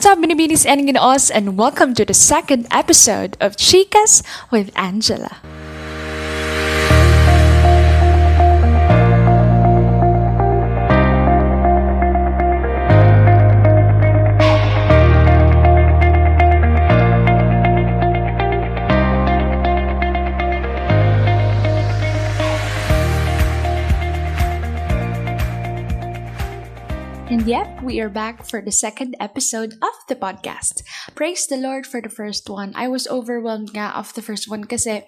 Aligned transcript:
what's 0.00 0.08
up, 0.08 0.18
Binibinis 0.18 0.64
and 0.64 0.88
Ginoos, 0.88 1.30
and 1.30 1.58
welcome 1.58 1.92
to 1.92 2.06
the 2.06 2.14
second 2.14 2.66
episode 2.70 3.36
of 3.38 3.54
Chicas 3.56 4.22
with 4.50 4.72
Angela. 4.74 5.36
And 27.30 27.46
yep, 27.46 27.80
we 27.84 28.00
are 28.00 28.08
back 28.08 28.42
for 28.44 28.60
the 28.60 28.74
second 28.74 29.14
episode 29.20 29.74
of 29.80 29.94
the 30.08 30.16
podcast. 30.16 30.82
Praise 31.14 31.46
the 31.46 31.56
Lord 31.56 31.86
for 31.86 32.02
the 32.02 32.10
first 32.10 32.50
one. 32.50 32.72
I 32.74 32.88
was 32.88 33.06
overwhelmed 33.06 33.70
nga 33.70 33.94
of 33.94 34.10
the 34.18 34.20
first 34.20 34.50
one 34.50 34.66
kasi 34.66 35.06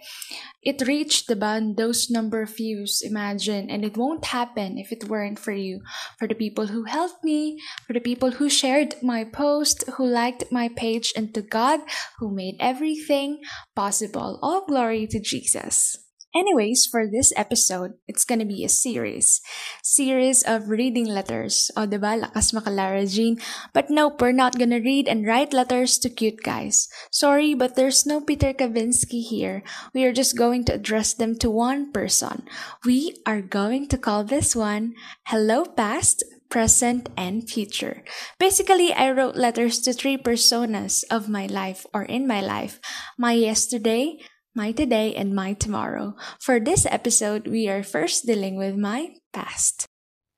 it 0.63 0.87
reached 0.87 1.27
the 1.27 1.35
band 1.35 1.75
those 1.75 2.15
number 2.15 2.47
of 2.47 2.55
views, 2.55 3.03
imagine, 3.03 3.67
and 3.67 3.83
it 3.85 3.99
won't 3.99 4.31
happen 4.31 4.79
if 4.79 4.93
it 4.93 5.11
weren't 5.11 5.43
for 5.43 5.51
you. 5.51 5.83
For 6.15 6.29
the 6.29 6.39
people 6.39 6.71
who 6.71 6.87
helped 6.87 7.27
me, 7.27 7.59
for 7.83 7.93
the 7.93 7.99
people 7.99 8.39
who 8.39 8.47
shared 8.47 8.95
my 9.03 9.27
post, 9.27 9.83
who 9.99 10.07
liked 10.07 10.47
my 10.55 10.71
page, 10.71 11.11
and 11.19 11.35
to 11.35 11.43
God 11.43 11.83
who 12.23 12.31
made 12.31 12.55
everything 12.63 13.43
possible. 13.75 14.39
All 14.47 14.63
glory 14.63 15.11
to 15.11 15.19
Jesus. 15.19 16.02
Anyways, 16.35 16.89
for 16.89 17.05
this 17.05 17.33
episode, 17.37 18.01
it's 18.09 18.25
gonna 18.25 18.49
be 18.49 18.65
a 18.65 18.69
series. 18.73 19.41
Series 19.85 20.43
of 20.43 20.73
reading 20.73 21.05
letters. 21.05 21.71
O, 21.77 21.87
diba? 21.87 22.25
Lakas 22.25 22.55
maka-Lara 22.57 23.05
Jean. 23.05 23.37
But 23.73 23.91
nope, 23.91 24.21
we're 24.21 24.33
not 24.33 24.59
gonna 24.59 24.81
read 24.81 25.09
and 25.09 25.27
write 25.27 25.53
letters 25.53 25.99
to 26.01 26.09
cute 26.09 26.43
guys. 26.43 26.89
Sorry, 27.11 27.53
but 27.53 27.77
there's 27.77 28.07
no 28.07 28.21
Peter 28.21 28.55
Kavinsky 28.57 29.21
here. 29.21 29.63
We 29.93 30.05
are 30.05 30.13
just 30.13 30.37
going 30.37 30.65
to 30.67 30.75
address 30.75 31.13
them 31.13 31.37
to 31.45 31.51
one 31.51 31.93
person. 31.93 32.49
We 32.85 33.21
are 33.27 33.43
going 33.43 33.89
to 33.89 33.99
call 33.99 34.25
this 34.25 34.57
one 34.57 34.95
Hello 35.29 35.65
Past, 35.69 36.25
present, 36.49 37.09
and 37.17 37.49
future. 37.49 38.05
Basically, 38.39 38.93
I 38.93 39.11
wrote 39.13 39.37
letters 39.37 39.81
to 39.85 39.93
three 39.93 40.17
personas 40.17 41.05
of 41.11 41.29
my 41.29 41.45
life 41.45 41.85
or 41.93 42.05
in 42.05 42.27
my 42.27 42.41
life 42.41 42.81
my 43.19 43.33
yesterday, 43.33 44.17
my 44.55 44.73
today, 44.73 45.15
and 45.15 45.35
my 45.35 45.53
tomorrow. 45.55 46.15
For 46.41 46.61
this 46.61 46.87
episode, 46.87 47.47
we 47.47 47.69
are 47.69 47.83
first 47.83 48.27
dealing 48.27 48.57
with 48.57 48.77
my 48.77 49.17
past. 49.33 49.87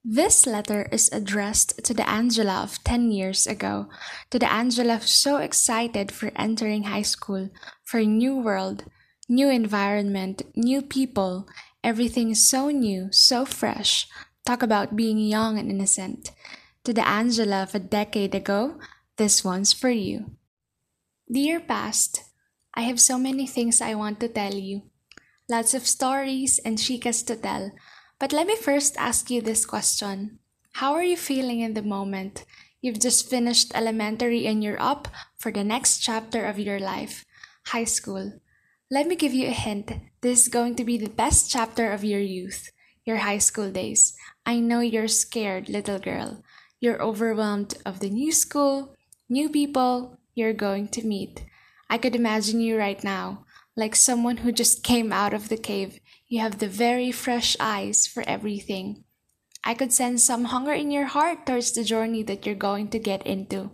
This 0.05 0.47
letter 0.47 0.87
is 0.93 1.09
addressed 1.13 1.83
to 1.85 1.95
the 1.95 2.09
Angela 2.09 2.63
of 2.63 2.83
10 2.85 3.11
years 3.11 3.47
ago, 3.47 3.89
to 4.31 4.39
the 4.39 4.53
Angela 4.53 5.01
so 5.01 5.39
excited 5.39 6.13
for 6.13 6.31
entering 6.37 6.85
high 6.85 7.03
school, 7.03 7.49
for 7.85 7.99
a 7.99 8.07
new 8.07 8.37
world, 8.37 8.85
new 9.29 9.49
environment, 9.49 10.43
new 10.55 10.83
people. 10.83 11.49
Everything 11.83 12.35
so 12.35 12.71
new, 12.71 13.09
so 13.13 13.45
fresh. 13.45 14.07
Talk 14.45 14.63
about 14.63 14.97
being 14.97 15.19
young 15.19 15.59
and 15.59 15.71
innocent. 15.71 16.33
To 16.85 16.93
the 16.93 17.07
Angela 17.07 17.63
of 17.63 17.75
a 17.75 17.79
decade 17.79 18.35
ago, 18.35 18.79
this 19.17 19.43
one's 19.43 19.73
for 19.73 19.91
you. 19.91 20.37
Dear 21.33 21.61
past, 21.61 22.23
I 22.77 22.83
have 22.83 23.01
so 23.01 23.19
many 23.19 23.47
things 23.47 23.81
I 23.81 23.95
want 23.95 24.19
to 24.21 24.29
tell 24.29 24.55
you. 24.55 24.83
Lots 25.49 25.75
of 25.75 25.87
stories 25.87 26.59
and 26.65 26.77
chicas 26.77 27.25
to 27.27 27.37
tell. 27.37 27.71
But 28.19 28.33
let 28.33 28.47
me 28.47 28.57
first 28.57 28.97
ask 28.99 29.31
you 29.31 29.41
this 29.41 29.65
question. 29.65 30.41
How 30.73 30.95
are 30.95 31.05
you 31.05 31.17
feeling 31.17 31.61
in 31.61 31.75
the 31.75 31.83
moment? 31.83 32.45
You've 32.81 32.99
just 32.99 33.31
finished 33.31 33.73
elementary 33.75 34.47
and 34.47 34.63
you're 34.63 34.81
up 34.81 35.07
for 35.39 35.53
the 35.53 35.63
next 35.63 36.01
chapter 36.01 36.45
of 36.45 36.59
your 36.59 36.81
life, 36.81 37.25
high 37.67 37.85
school. 37.85 38.41
Let 38.91 39.07
me 39.07 39.15
give 39.15 39.33
you 39.33 39.49
a 39.49 39.53
hint. 39.53 39.93
This 40.21 40.43
is 40.43 40.49
going 40.49 40.75
to 40.77 40.85
be 40.85 40.99
the 40.99 41.09
best 41.09 41.51
chapter 41.51 41.93
of 41.93 42.03
your 42.03 42.21
youth, 42.21 42.73
your 43.05 43.19
high 43.19 43.39
school 43.39 43.71
days. 43.71 44.17
I 44.45 44.59
know 44.59 44.81
you're 44.81 45.09
scared, 45.09 45.69
little 45.69 45.99
girl. 45.99 46.43
You're 46.81 47.01
overwhelmed 47.01 47.79
of 47.87 48.01
the 48.01 48.11
new 48.11 48.33
school, 48.33 48.97
new 49.29 49.49
people 49.49 50.19
you're 50.35 50.53
going 50.53 50.89
to 50.89 51.07
meet. 51.07 51.45
I 51.89 51.99
could 51.99 52.15
imagine 52.15 52.61
you 52.61 52.79
right 52.79 53.03
now, 53.03 53.45
like 53.77 53.95
someone 53.95 54.39
who 54.39 54.53
just 54.53 54.83
came 54.83 55.13
out 55.13 55.35
of 55.35 55.49
the 55.49 55.57
cave. 55.57 56.01
You 56.29 56.41
have 56.41 56.59
the 56.59 56.69
very 56.69 57.13
fresh 57.13 57.57
eyes 57.61 58.07
for 58.07 58.23
everything. 58.27 59.05
I 59.63 59.75
could 59.75 59.93
sense 59.93 60.25
some 60.25 60.47
hunger 60.47 60.73
in 60.73 60.91
your 60.91 61.07
heart 61.07 61.47
towards 61.47 61.73
the 61.73 61.85
journey 61.85 62.23
that 62.25 62.45
you're 62.45 62.55
going 62.55 62.89
to 62.91 62.99
get 62.99 63.27
into. 63.27 63.71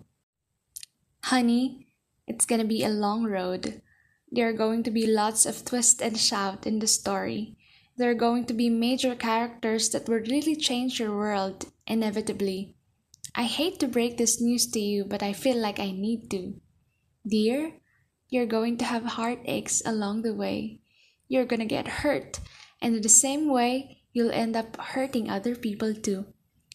Honey, 1.24 1.88
it's 2.26 2.46
gonna 2.46 2.64
be 2.64 2.84
a 2.84 2.88
long 2.88 3.24
road. 3.24 3.82
There 4.30 4.48
are 4.48 4.52
going 4.52 4.84
to 4.84 4.90
be 4.90 5.06
lots 5.06 5.46
of 5.46 5.64
twist 5.64 6.00
and 6.00 6.16
shout 6.16 6.66
in 6.66 6.78
the 6.78 6.86
story. 6.86 7.56
There 7.96 8.10
are 8.10 8.14
going 8.14 8.46
to 8.46 8.54
be 8.54 8.70
major 8.70 9.16
characters 9.16 9.90
that 9.90 10.08
will 10.08 10.20
really 10.20 10.54
change 10.54 11.00
your 11.00 11.14
world, 11.14 11.66
inevitably. 11.86 12.76
I 13.34 13.44
hate 13.44 13.80
to 13.80 13.88
break 13.88 14.16
this 14.16 14.40
news 14.40 14.66
to 14.70 14.80
you, 14.80 15.04
but 15.04 15.22
I 15.22 15.32
feel 15.32 15.56
like 15.56 15.80
I 15.80 15.90
need 15.90 16.30
to. 16.30 16.54
Dear, 17.26 17.74
you're 18.30 18.46
going 18.46 18.78
to 18.78 18.84
have 18.84 19.18
heartaches 19.18 19.82
along 19.84 20.22
the 20.22 20.34
way. 20.34 20.80
You're 21.28 21.44
gonna 21.44 21.66
get 21.66 22.02
hurt, 22.06 22.40
and 22.80 22.96
in 22.96 23.02
the 23.02 23.08
same 23.08 23.48
way, 23.48 24.02
you'll 24.12 24.30
end 24.30 24.56
up 24.56 24.76
hurting 24.80 25.28
other 25.28 25.54
people 25.54 25.94
too. 25.94 26.26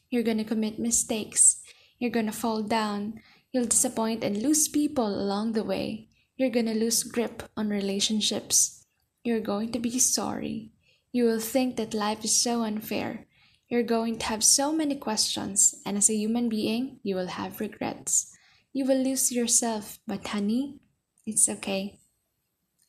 You're 0.09 0.23
gonna 0.23 0.43
commit 0.43 0.79
mistakes. 0.79 1.63
You're 1.97 2.11
gonna 2.11 2.31
fall 2.31 2.61
down. 2.61 3.21
You'll 3.51 3.65
disappoint 3.65 4.23
and 4.23 4.43
lose 4.43 4.67
people 4.67 5.07
along 5.07 5.53
the 5.53 5.63
way. 5.63 6.09
You're 6.37 6.51
gonna 6.51 6.75
lose 6.75 7.03
grip 7.03 7.43
on 7.57 7.69
relationships. 7.69 8.85
You're 9.23 9.39
going 9.39 9.71
to 9.71 9.79
be 9.79 9.97
sorry. 9.97 10.71
You 11.11 11.23
will 11.25 11.39
think 11.39 11.77
that 11.77 11.93
life 11.93 12.23
is 12.25 12.35
so 12.35 12.63
unfair. 12.63 13.25
You're 13.69 13.83
going 13.83 14.19
to 14.19 14.25
have 14.27 14.43
so 14.43 14.71
many 14.71 14.95
questions, 14.95 15.73
and 15.85 15.97
as 15.97 16.09
a 16.09 16.15
human 16.15 16.49
being, 16.49 16.99
you 17.03 17.15
will 17.15 17.27
have 17.27 17.59
regrets. 17.59 18.31
You 18.73 18.85
will 18.85 19.01
lose 19.01 19.31
yourself, 19.31 19.97
but 20.05 20.27
honey, 20.27 20.81
it's 21.25 21.49
okay. 21.49 21.99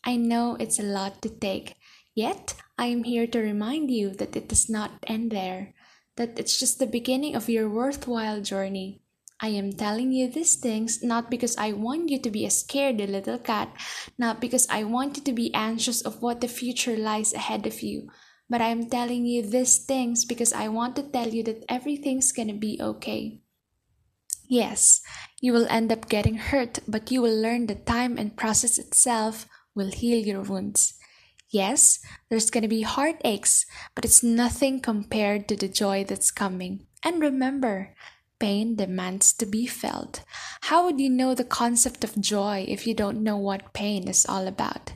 I 0.05 0.17
know 0.17 0.57
it's 0.61 0.79
a 0.79 0.85
lot 0.87 1.23
to 1.23 1.29
take, 1.29 1.75
yet 2.15 2.55
I 2.79 2.87
am 2.87 3.05
here 3.05 3.27
to 3.27 3.41
remind 3.41 3.91
you 3.91 4.11
that 4.11 4.37
it 4.37 4.49
does 4.49 4.69
not 4.69 4.93
end 5.07 5.33
there, 5.33 5.75
that 6.17 6.39
it's 6.39 6.59
just 6.59 6.79
the 6.79 6.87
beginning 6.87 7.35
of 7.35 7.49
your 7.49 7.69
worthwhile 7.69 8.41
journey. 8.41 9.03
I 9.41 9.49
am 9.49 9.73
telling 9.73 10.13
you 10.13 10.29
these 10.29 10.57
things 10.57 11.03
not 11.03 11.31
because 11.31 11.57
I 11.59 11.73
want 11.73 12.09
you 12.09 12.19
to 12.21 12.31
be 12.31 12.47
a 12.47 12.51
scared 12.51 12.97
little 12.97 13.39
cat, 13.39 13.69
not 14.19 14.41
because 14.41 14.67
I 14.71 14.85
want 14.85 15.17
you 15.17 15.23
to 15.25 15.33
be 15.33 15.53
anxious 15.53 16.01
of 16.01 16.23
what 16.23 16.41
the 16.41 16.49
future 16.49 16.97
lies 16.97 17.35
ahead 17.35 17.67
of 17.67 17.83
you, 17.83 18.09
but 18.49 18.61
I 18.61 18.69
am 18.69 18.89
telling 18.89 19.27
you 19.27 19.43
these 19.43 19.85
things 19.85 20.25
because 20.25 20.53
I 20.53 20.69
want 20.69 20.97
to 20.97 21.03
tell 21.03 21.29
you 21.29 21.43
that 21.45 21.65
everything's 21.69 22.33
gonna 22.33 22.55
be 22.55 22.79
okay. 22.81 23.41
Yes, 24.49 25.03
you 25.41 25.53
will 25.53 25.67
end 25.69 25.91
up 25.93 26.09
getting 26.09 26.37
hurt, 26.37 26.79
but 26.87 27.11
you 27.11 27.21
will 27.21 27.37
learn 27.37 27.67
that 27.67 27.85
time 27.87 28.17
and 28.17 28.37
process 28.37 28.79
itself 28.79 29.47
will 29.75 29.91
heal 29.91 30.25
your 30.25 30.43
wounds. 30.43 30.95
Yes, 31.51 32.01
there's 32.29 32.51
gonna 32.51 32.69
be 32.69 32.83
heartaches, 32.83 33.67
but 33.95 34.05
it's 34.05 34.23
nothing 34.23 34.81
compared 34.81 35.49
to 35.49 35.57
the 35.57 35.69
joy 35.69 36.05
that's 36.05 36.31
coming. 36.31 36.87
And 37.03 37.21
remember, 37.21 37.95
pain 38.39 38.77
demands 38.77 39.33
to 39.35 39.47
be 39.47 39.67
felt. 39.67 40.23
How 40.63 40.85
would 40.85 41.01
you 41.01 41.11
know 41.11 41.35
the 41.35 41.45
concept 41.45 42.05
of 42.05 42.21
joy 42.21 42.65
if 42.69 42.87
you 42.87 42.95
don't 42.95 43.23
know 43.23 43.37
what 43.37 43.73
pain 43.73 44.09
is 44.09 44.27
all 44.27 44.47
about? 44.47 44.93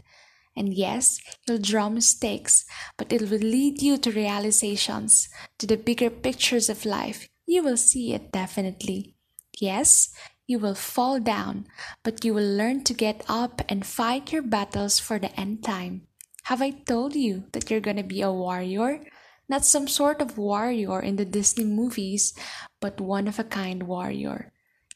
And 0.56 0.74
yes, 0.74 1.20
you'll 1.46 1.58
draw 1.58 1.88
mistakes, 1.88 2.64
but 2.96 3.12
it 3.12 3.30
will 3.30 3.38
lead 3.38 3.82
you 3.82 3.96
to 3.98 4.10
realizations, 4.10 5.28
to 5.58 5.66
the 5.66 5.76
bigger 5.76 6.10
pictures 6.10 6.68
of 6.68 6.84
life. 6.84 7.28
You 7.46 7.62
will 7.62 7.76
see 7.76 8.12
it 8.12 8.32
definitely. 8.32 9.14
Yes, 9.58 10.12
you 10.46 10.58
will 10.58 10.74
fall 10.74 11.20
down, 11.20 11.66
but 12.02 12.24
you 12.24 12.34
will 12.34 12.56
learn 12.56 12.84
to 12.84 12.94
get 12.94 13.24
up 13.28 13.62
and 13.68 13.86
fight 13.86 14.32
your 14.32 14.42
battles 14.42 14.98
for 14.98 15.18
the 15.18 15.34
end 15.38 15.62
time. 15.64 16.08
Have 16.44 16.60
I 16.60 16.70
told 16.70 17.14
you 17.14 17.44
that 17.52 17.70
you're 17.70 17.80
gonna 17.80 18.02
be 18.02 18.22
a 18.22 18.32
warrior? 18.32 19.04
Not 19.48 19.64
some 19.64 19.88
sort 19.88 20.20
of 20.20 20.38
warrior 20.38 21.00
in 21.00 21.16
the 21.16 21.24
Disney 21.24 21.64
movies, 21.64 22.34
but 22.80 23.00
one 23.00 23.28
of 23.28 23.38
a 23.38 23.44
kind 23.44 23.84
warrior. 23.84 24.52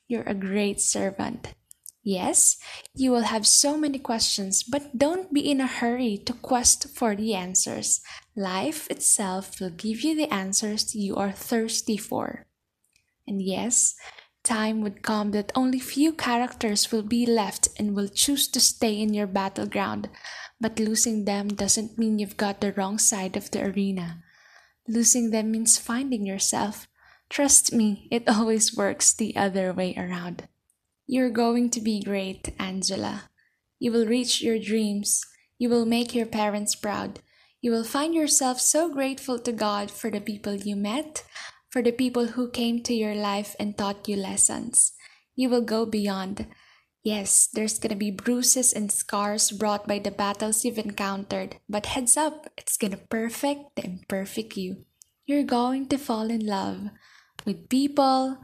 You're 0.08 0.26
a 0.26 0.34
great 0.34 0.80
servant. 0.80 1.54
Yes, 2.04 2.58
you 2.94 3.10
will 3.10 3.32
have 3.32 3.46
so 3.46 3.78
many 3.78 3.98
questions, 3.98 4.62
but 4.62 4.98
don't 4.98 5.32
be 5.32 5.50
in 5.50 5.60
a 5.60 5.66
hurry 5.66 6.18
to 6.26 6.34
quest 6.34 6.88
for 6.90 7.16
the 7.16 7.34
answers. 7.34 8.02
Life 8.36 8.90
itself 8.90 9.58
will 9.58 9.70
give 9.70 10.02
you 10.02 10.14
the 10.14 10.32
answers 10.32 10.94
you 10.94 11.16
are 11.16 11.32
thirsty 11.32 11.96
for. 11.96 12.46
And 13.26 13.40
yes, 13.40 13.94
time 14.44 14.82
would 14.82 15.02
come 15.02 15.32
that 15.32 15.50
only 15.54 15.80
few 15.80 16.12
characters 16.12 16.92
will 16.92 17.02
be 17.02 17.26
left 17.26 17.68
and 17.78 17.96
will 17.96 18.08
choose 18.08 18.46
to 18.48 18.60
stay 18.60 19.00
in 19.00 19.12
your 19.12 19.26
battleground, 19.26 20.08
but 20.60 20.78
losing 20.78 21.24
them 21.24 21.48
doesn't 21.48 21.98
mean 21.98 22.18
you've 22.18 22.36
got 22.36 22.60
the 22.60 22.72
wrong 22.72 22.98
side 22.98 23.36
of 23.36 23.50
the 23.50 23.64
arena. 23.64 24.22
Losing 24.86 25.30
them 25.30 25.50
means 25.50 25.78
finding 25.78 26.26
yourself. 26.26 26.86
Trust 27.30 27.72
me, 27.72 28.06
it 28.10 28.28
always 28.28 28.76
works 28.76 29.12
the 29.12 29.34
other 29.34 29.72
way 29.72 29.94
around. 29.96 30.46
You're 31.06 31.30
going 31.30 31.70
to 31.70 31.80
be 31.80 32.02
great, 32.02 32.54
Angela. 32.58 33.24
You 33.78 33.92
will 33.92 34.06
reach 34.06 34.40
your 34.42 34.58
dreams. 34.58 35.24
You 35.58 35.68
will 35.68 35.86
make 35.86 36.14
your 36.14 36.26
parents 36.26 36.74
proud. 36.74 37.20
You 37.60 37.70
will 37.70 37.84
find 37.84 38.14
yourself 38.14 38.60
so 38.60 38.92
grateful 38.92 39.38
to 39.38 39.52
God 39.52 39.90
for 39.90 40.10
the 40.10 40.20
people 40.20 40.54
you 40.54 40.76
met, 40.76 41.24
for 41.74 41.82
the 41.82 41.90
people 41.90 42.38
who 42.38 42.48
came 42.48 42.78
to 42.78 42.94
your 42.94 43.16
life 43.16 43.56
and 43.58 43.76
taught 43.76 44.06
you 44.06 44.14
lessons. 44.14 44.92
You 45.34 45.50
will 45.50 45.66
go 45.66 45.84
beyond. 45.84 46.46
Yes, 47.02 47.48
there's 47.52 47.80
gonna 47.80 47.98
be 47.98 48.12
bruises 48.12 48.72
and 48.72 48.92
scars 48.92 49.50
brought 49.50 49.88
by 49.88 49.98
the 49.98 50.12
battles 50.12 50.64
you've 50.64 50.78
encountered, 50.78 51.56
but 51.68 51.86
heads 51.86 52.16
up, 52.16 52.46
it's 52.56 52.76
gonna 52.76 53.02
perfect 53.10 53.74
the 53.74 53.84
imperfect 53.84 54.56
you. 54.56 54.86
You're 55.26 55.42
going 55.42 55.88
to 55.88 55.98
fall 55.98 56.30
in 56.30 56.46
love 56.46 56.94
with 57.44 57.68
people, 57.68 58.38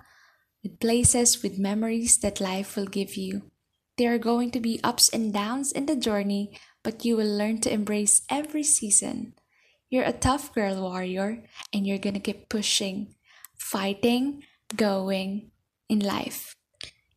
with 0.65 0.81
places, 0.81 1.41
with 1.41 1.57
memories 1.57 2.19
that 2.27 2.41
life 2.41 2.75
will 2.75 2.91
give 2.91 3.15
you. 3.15 3.53
There 3.97 4.13
are 4.13 4.19
going 4.19 4.51
to 4.51 4.61
be 4.61 4.83
ups 4.83 5.09
and 5.09 5.33
downs 5.33 5.71
in 5.71 5.87
the 5.87 5.95
journey, 5.95 6.59
but 6.83 7.05
you 7.05 7.17
will 7.17 7.31
learn 7.31 7.61
to 7.61 7.73
embrace 7.73 8.23
every 8.29 8.65
season. 8.65 9.35
You're 9.89 10.11
a 10.11 10.13
tough 10.13 10.53
girl 10.53 10.83
warrior, 10.83 11.47
and 11.73 11.87
you're 11.87 12.03
gonna 12.03 12.19
keep 12.19 12.49
pushing, 12.49 13.15
fighting, 13.71 14.43
going 14.75 15.51
in 15.89 16.01
life. 16.01 16.57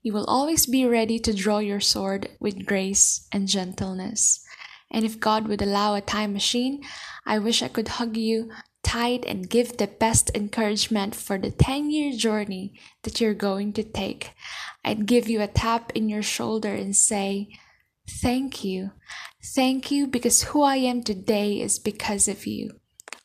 You 0.03 0.13
will 0.13 0.25
always 0.25 0.65
be 0.65 0.85
ready 0.85 1.17
to 1.19 1.33
draw 1.33 1.59
your 1.59 1.79
sword 1.79 2.29
with 2.39 2.65
grace 2.65 3.27
and 3.31 3.47
gentleness. 3.47 4.43
And 4.91 5.05
if 5.05 5.19
God 5.19 5.47
would 5.47 5.61
allow 5.61 5.95
a 5.95 6.01
time 6.01 6.33
machine, 6.33 6.83
I 7.25 7.39
wish 7.39 7.63
I 7.63 7.69
could 7.69 7.87
hug 7.87 8.17
you 8.17 8.51
tight 8.83 9.23
and 9.25 9.49
give 9.49 9.77
the 9.77 9.87
best 9.87 10.29
encouragement 10.35 11.15
for 11.15 11.37
the 11.37 11.49
10 11.49 11.89
year 11.89 12.11
journey 12.11 12.73
that 13.03 13.19
you're 13.19 13.33
going 13.33 13.73
to 13.73 13.83
take. 13.83 14.33
I'd 14.85 15.07
give 15.07 15.29
you 15.29 15.41
a 15.41 15.47
tap 15.47 15.91
in 15.95 16.09
your 16.09 16.21
shoulder 16.21 16.73
and 16.73 16.95
say, 16.95 17.47
Thank 18.07 18.65
you. 18.65 18.91
Thank 19.55 19.89
you 19.89 20.07
because 20.07 20.43
who 20.43 20.61
I 20.61 20.75
am 20.75 21.01
today 21.03 21.61
is 21.61 21.79
because 21.79 22.27
of 22.27 22.45
you 22.45 22.71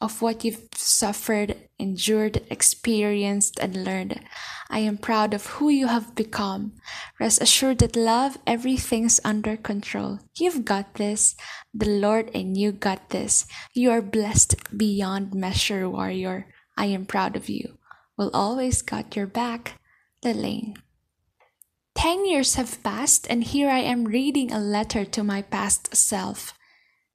of 0.00 0.22
what 0.22 0.44
you've 0.44 0.68
suffered, 0.74 1.56
endured, 1.78 2.42
experienced, 2.50 3.58
and 3.60 3.84
learned. 3.84 4.20
I 4.68 4.80
am 4.80 4.98
proud 4.98 5.32
of 5.32 5.46
who 5.46 5.68
you 5.68 5.86
have 5.86 6.14
become. 6.14 6.72
Rest 7.18 7.40
assured 7.40 7.78
that 7.78 7.96
love, 7.96 8.38
everything's 8.46 9.20
under 9.24 9.56
control. 9.56 10.18
You've 10.36 10.64
got 10.64 10.94
this. 10.94 11.36
The 11.72 11.88
Lord 11.88 12.30
and 12.34 12.56
you 12.56 12.72
got 12.72 13.10
this. 13.10 13.46
You 13.74 13.90
are 13.90 14.02
blessed 14.02 14.76
beyond 14.76 15.34
measure, 15.34 15.88
warrior. 15.88 16.46
I 16.76 16.86
am 16.86 17.06
proud 17.06 17.36
of 17.36 17.48
you. 17.48 17.78
Will 18.16 18.30
always 18.34 18.82
got 18.82 19.14
your 19.14 19.26
back, 19.26 19.74
Lelaine. 20.24 20.76
Ten 21.94 22.26
years 22.26 22.54
have 22.54 22.82
passed, 22.82 23.26
and 23.30 23.42
here 23.42 23.70
I 23.70 23.80
am 23.80 24.04
reading 24.04 24.52
a 24.52 24.60
letter 24.60 25.04
to 25.04 25.24
my 25.24 25.42
past 25.42 25.94
self 25.96 26.57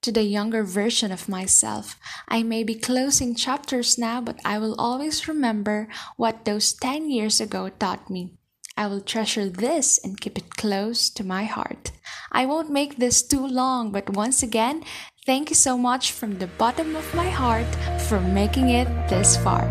to 0.03 0.11
the 0.11 0.23
younger 0.23 0.63
version 0.63 1.11
of 1.11 1.27
myself. 1.27 1.97
I 2.27 2.43
may 2.43 2.63
be 2.63 2.75
closing 2.75 3.35
chapters 3.35 3.97
now, 3.97 4.21
but 4.21 4.39
I 4.45 4.59
will 4.59 4.75
always 4.77 5.27
remember 5.27 5.87
what 6.17 6.45
those 6.45 6.73
10 6.73 7.09
years 7.09 7.41
ago 7.41 7.69
taught 7.69 8.09
me. 8.09 8.33
I 8.75 8.87
will 8.87 9.01
treasure 9.01 9.49
this 9.49 9.99
and 10.03 10.19
keep 10.19 10.37
it 10.37 10.57
close 10.57 11.09
to 11.11 11.23
my 11.23 11.45
heart. 11.45 11.91
I 12.31 12.45
won't 12.45 12.71
make 12.71 12.97
this 12.97 13.21
too 13.21 13.45
long, 13.45 13.91
but 13.91 14.09
once 14.09 14.41
again, 14.41 14.83
thank 15.25 15.49
you 15.49 15.55
so 15.55 15.77
much 15.77 16.11
from 16.11 16.39
the 16.39 16.47
bottom 16.47 16.95
of 16.95 17.13
my 17.13 17.29
heart 17.29 17.69
for 18.09 18.19
making 18.19 18.69
it 18.69 18.87
this 19.09 19.37
far. 19.37 19.65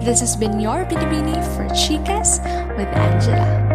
This 0.00 0.20
has 0.20 0.36
been 0.36 0.58
your 0.58 0.84
Binibini 0.86 1.36
for 1.54 1.68
Chicas 1.74 2.40
with 2.76 2.88
Angela. 2.88 3.65